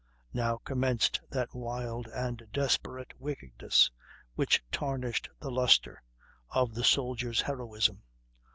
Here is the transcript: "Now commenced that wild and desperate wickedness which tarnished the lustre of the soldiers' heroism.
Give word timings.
"Now 0.33 0.57
commenced 0.57 1.21
that 1.29 1.53
wild 1.53 2.07
and 2.07 2.47
desperate 2.51 3.13
wickedness 3.19 3.91
which 4.33 4.63
tarnished 4.71 5.29
the 5.39 5.51
lustre 5.51 6.01
of 6.49 6.73
the 6.73 6.83
soldiers' 6.83 7.41
heroism. 7.41 8.01